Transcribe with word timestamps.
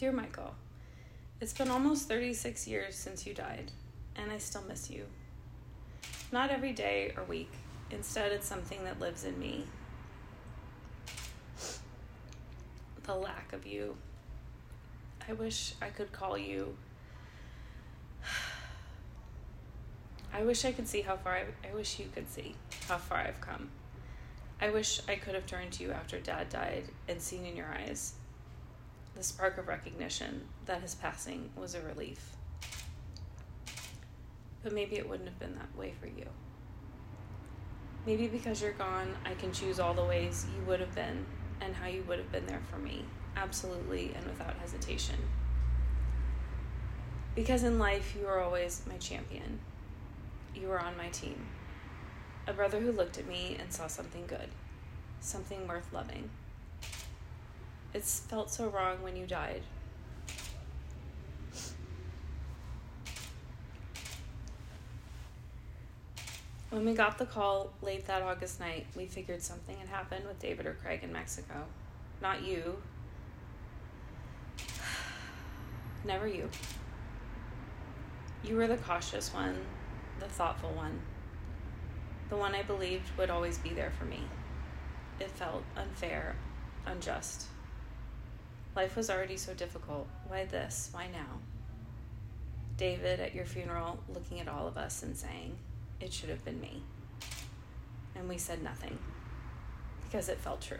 Dear 0.00 0.12
Michael, 0.12 0.54
it's 1.42 1.52
been 1.52 1.68
almost 1.68 2.08
36 2.08 2.66
years 2.66 2.96
since 2.96 3.26
you 3.26 3.34
died, 3.34 3.70
and 4.16 4.32
I 4.32 4.38
still 4.38 4.64
miss 4.66 4.88
you. 4.88 5.04
Not 6.32 6.48
every 6.48 6.72
day 6.72 7.12
or 7.18 7.24
week, 7.24 7.52
instead, 7.90 8.32
it's 8.32 8.46
something 8.46 8.82
that 8.84 8.98
lives 8.98 9.24
in 9.24 9.38
me. 9.38 9.66
The 13.02 13.14
lack 13.14 13.52
of 13.52 13.66
you. 13.66 13.94
I 15.28 15.34
wish 15.34 15.74
I 15.82 15.90
could 15.90 16.12
call 16.12 16.38
you. 16.38 16.78
I 20.32 20.44
wish 20.44 20.64
I 20.64 20.72
could 20.72 20.88
see 20.88 21.02
how 21.02 21.18
far 21.18 21.34
I, 21.34 21.44
I 21.70 21.74
wish 21.74 21.98
you 21.98 22.06
could 22.14 22.30
see 22.30 22.54
how 22.88 22.96
far 22.96 23.18
I've 23.18 23.42
come. 23.42 23.68
I 24.62 24.70
wish 24.70 25.02
I 25.06 25.16
could 25.16 25.34
have 25.34 25.44
turned 25.44 25.72
to 25.72 25.82
you 25.82 25.92
after 25.92 26.18
Dad 26.18 26.48
died 26.48 26.84
and 27.06 27.20
seen 27.20 27.44
in 27.44 27.54
your 27.54 27.66
eyes 27.66 28.14
the 29.16 29.22
spark 29.22 29.58
of 29.58 29.68
recognition 29.68 30.42
that 30.66 30.82
his 30.82 30.94
passing 30.94 31.50
was 31.56 31.74
a 31.74 31.82
relief. 31.82 32.36
But 34.62 34.72
maybe 34.72 34.96
it 34.96 35.08
wouldn't 35.08 35.28
have 35.28 35.38
been 35.38 35.54
that 35.56 35.76
way 35.76 35.92
for 36.00 36.06
you. 36.06 36.26
Maybe 38.06 38.28
because 38.28 38.62
you're 38.62 38.72
gone, 38.72 39.14
I 39.24 39.34
can 39.34 39.52
choose 39.52 39.78
all 39.78 39.94
the 39.94 40.04
ways 40.04 40.46
you 40.56 40.64
would 40.66 40.80
have 40.80 40.94
been 40.94 41.26
and 41.60 41.74
how 41.74 41.86
you 41.86 42.02
would 42.08 42.18
have 42.18 42.32
been 42.32 42.46
there 42.46 42.62
for 42.70 42.78
me, 42.78 43.04
absolutely 43.36 44.12
and 44.16 44.26
without 44.26 44.56
hesitation. 44.56 45.16
Because 47.34 47.62
in 47.62 47.78
life, 47.78 48.16
you 48.18 48.26
were 48.26 48.40
always 48.40 48.82
my 48.88 48.96
champion. 48.96 49.60
You 50.54 50.68
were 50.68 50.80
on 50.80 50.96
my 50.96 51.08
team. 51.08 51.46
A 52.46 52.52
brother 52.52 52.80
who 52.80 52.90
looked 52.90 53.18
at 53.18 53.28
me 53.28 53.56
and 53.60 53.72
saw 53.72 53.86
something 53.86 54.26
good, 54.26 54.48
something 55.20 55.68
worth 55.68 55.92
loving. 55.92 56.30
It's 57.92 58.20
felt 58.20 58.50
so 58.50 58.68
wrong 58.68 59.02
when 59.02 59.16
you 59.16 59.26
died. 59.26 59.62
When 66.70 66.84
we 66.84 66.94
got 66.94 67.18
the 67.18 67.26
call 67.26 67.72
late 67.82 68.06
that 68.06 68.22
August 68.22 68.60
night, 68.60 68.86
we 68.94 69.06
figured 69.06 69.42
something 69.42 69.76
had 69.76 69.88
happened 69.88 70.24
with 70.26 70.38
David 70.38 70.66
or 70.66 70.74
Craig 70.74 71.00
in 71.02 71.12
Mexico. 71.12 71.64
Not 72.22 72.44
you. 72.44 72.80
Never 76.04 76.28
you. 76.28 76.48
You 78.44 78.56
were 78.56 78.68
the 78.68 78.76
cautious 78.76 79.34
one, 79.34 79.56
the 80.20 80.26
thoughtful 80.26 80.70
one, 80.70 81.00
the 82.30 82.36
one 82.36 82.54
I 82.54 82.62
believed 82.62 83.10
would 83.18 83.28
always 83.28 83.58
be 83.58 83.70
there 83.70 83.92
for 83.98 84.04
me. 84.04 84.22
It 85.18 85.30
felt 85.30 85.64
unfair, 85.76 86.36
unjust. 86.86 87.48
Life 88.76 88.96
was 88.96 89.10
already 89.10 89.36
so 89.36 89.52
difficult. 89.54 90.06
Why 90.28 90.44
this? 90.44 90.90
Why 90.92 91.08
now? 91.08 91.38
David 92.76 93.20
at 93.20 93.34
your 93.34 93.44
funeral 93.44 93.98
looking 94.14 94.40
at 94.40 94.48
all 94.48 94.66
of 94.66 94.76
us 94.76 95.02
and 95.02 95.16
saying, 95.16 95.56
It 96.00 96.12
should 96.12 96.30
have 96.30 96.44
been 96.44 96.60
me. 96.60 96.82
And 98.14 98.28
we 98.28 98.38
said 98.38 98.62
nothing 98.62 98.98
because 100.04 100.28
it 100.28 100.38
felt 100.38 100.60
true. 100.60 100.78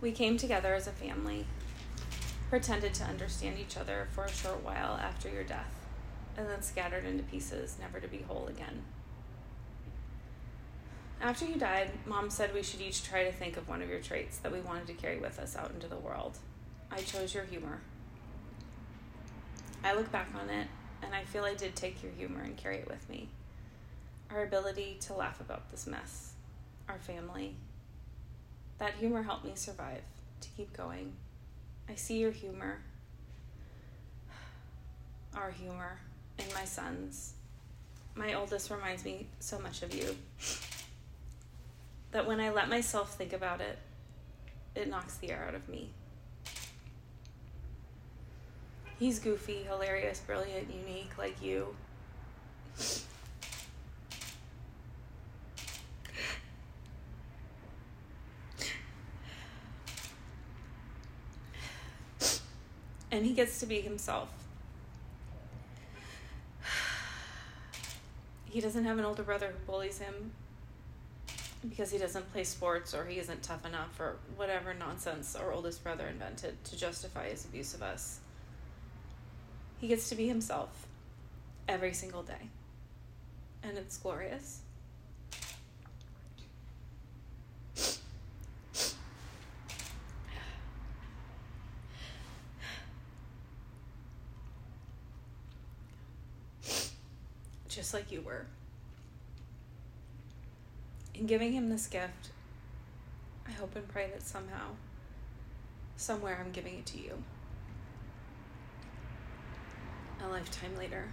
We 0.00 0.12
came 0.12 0.36
together 0.36 0.74
as 0.74 0.86
a 0.86 0.92
family, 0.92 1.46
pretended 2.50 2.94
to 2.94 3.04
understand 3.04 3.58
each 3.58 3.76
other 3.76 4.08
for 4.12 4.24
a 4.24 4.30
short 4.30 4.62
while 4.62 4.96
after 4.96 5.30
your 5.30 5.44
death, 5.44 5.74
and 6.36 6.48
then 6.48 6.62
scattered 6.62 7.06
into 7.06 7.22
pieces, 7.22 7.76
never 7.80 8.00
to 8.00 8.08
be 8.08 8.18
whole 8.18 8.46
again. 8.48 8.82
After 11.24 11.46
you 11.46 11.56
died, 11.56 11.90
Mom 12.04 12.28
said 12.28 12.52
we 12.52 12.62
should 12.62 12.82
each 12.82 13.02
try 13.02 13.24
to 13.24 13.32
think 13.32 13.56
of 13.56 13.66
one 13.66 13.80
of 13.80 13.88
your 13.88 14.00
traits 14.00 14.36
that 14.40 14.52
we 14.52 14.60
wanted 14.60 14.86
to 14.88 14.92
carry 14.92 15.18
with 15.18 15.38
us 15.38 15.56
out 15.56 15.70
into 15.70 15.88
the 15.88 15.96
world. 15.96 16.36
I 16.90 16.98
chose 16.98 17.32
your 17.32 17.44
humor. 17.44 17.80
I 19.82 19.94
look 19.94 20.12
back 20.12 20.28
on 20.38 20.50
it, 20.50 20.66
and 21.02 21.14
I 21.14 21.24
feel 21.24 21.44
I 21.44 21.54
did 21.54 21.74
take 21.74 22.02
your 22.02 22.12
humor 22.12 22.42
and 22.42 22.58
carry 22.58 22.76
it 22.76 22.90
with 22.90 23.08
me. 23.08 23.30
Our 24.30 24.42
ability 24.42 24.98
to 25.00 25.14
laugh 25.14 25.40
about 25.40 25.70
this 25.70 25.86
mess, 25.86 26.32
our 26.90 26.98
family. 26.98 27.56
That 28.76 28.92
humor 28.92 29.22
helped 29.22 29.46
me 29.46 29.52
survive, 29.54 30.02
to 30.42 30.48
keep 30.58 30.76
going. 30.76 31.14
I 31.88 31.94
see 31.94 32.18
your 32.18 32.32
humor, 32.32 32.82
our 35.34 35.52
humor, 35.52 36.00
in 36.38 36.52
my 36.52 36.66
sons. 36.66 37.32
My 38.14 38.34
oldest 38.34 38.70
reminds 38.70 39.06
me 39.06 39.28
so 39.40 39.58
much 39.58 39.82
of 39.82 39.94
you 39.94 40.16
that 42.14 42.28
when 42.28 42.38
I 42.38 42.50
let 42.50 42.68
myself 42.68 43.16
think 43.16 43.32
about 43.32 43.60
it, 43.60 43.76
it 44.76 44.88
knocks 44.88 45.16
the 45.16 45.32
air 45.32 45.46
out 45.48 45.56
of 45.56 45.68
me. 45.68 45.90
He's 49.00 49.18
goofy, 49.18 49.64
hilarious, 49.64 50.20
brilliant, 50.20 50.72
unique, 50.72 51.18
like 51.18 51.42
you. 51.42 51.74
And 63.10 63.26
he 63.26 63.32
gets 63.32 63.58
to 63.58 63.66
be 63.66 63.80
himself. 63.80 64.28
He 68.44 68.60
doesn't 68.60 68.84
have 68.84 69.00
an 69.00 69.04
older 69.04 69.24
brother 69.24 69.48
who 69.48 69.58
bullies 69.66 69.98
him 69.98 70.30
because 71.68 71.90
he 71.90 71.98
doesn't 71.98 72.30
play 72.32 72.44
sports 72.44 72.94
or 72.94 73.06
he 73.06 73.18
isn't 73.18 73.42
tough 73.42 73.64
enough 73.64 73.98
or 73.98 74.16
whatever 74.36 74.74
nonsense 74.74 75.34
our 75.34 75.52
oldest 75.52 75.82
brother 75.82 76.06
invented 76.06 76.62
to 76.64 76.76
justify 76.76 77.28
his 77.28 77.44
abuse 77.44 77.74
of 77.74 77.82
us. 77.82 78.20
He 79.78 79.88
gets 79.88 80.08
to 80.10 80.14
be 80.14 80.28
himself 80.28 80.86
every 81.68 81.92
single 81.92 82.22
day. 82.22 82.50
And 83.62 83.78
it's 83.78 83.96
glorious. 83.96 84.60
Just 97.68 97.92
like 97.92 98.12
you 98.12 98.20
were 98.20 98.46
in 101.14 101.26
giving 101.26 101.52
him 101.52 101.68
this 101.68 101.86
gift, 101.86 102.30
I 103.46 103.52
hope 103.52 103.76
and 103.76 103.86
pray 103.86 104.10
that 104.12 104.22
somehow, 104.22 104.70
somewhere, 105.96 106.38
I'm 106.44 106.52
giving 106.52 106.78
it 106.78 106.86
to 106.86 106.98
you. 106.98 107.22
A 110.24 110.28
lifetime 110.28 110.76
later. 110.76 111.12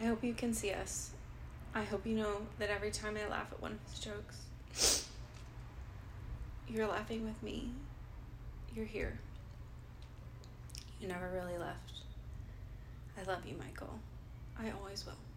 I 0.00 0.06
hope 0.06 0.24
you 0.24 0.34
can 0.34 0.52
see 0.52 0.72
us. 0.72 1.12
I 1.74 1.84
hope 1.84 2.04
you 2.06 2.16
know 2.16 2.46
that 2.58 2.70
every 2.70 2.90
time 2.90 3.16
I 3.16 3.28
laugh 3.30 3.52
at 3.52 3.62
one 3.62 3.72
of 3.72 3.78
his 3.90 4.00
jokes, 4.00 5.06
you're 6.68 6.88
laughing 6.88 7.24
with 7.24 7.40
me. 7.42 7.70
You're 8.74 8.84
here. 8.84 9.20
You 11.02 11.08
never 11.08 11.28
really 11.30 11.58
left. 11.58 12.02
I 13.18 13.24
love 13.28 13.44
you, 13.44 13.56
Michael. 13.58 13.98
I 14.56 14.70
always 14.70 15.04
will. 15.04 15.31